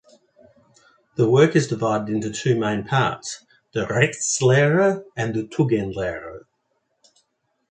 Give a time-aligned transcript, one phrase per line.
[1.15, 6.45] The work is divided into two main parts, the "Rechtslehre" and the "Tugendlehre".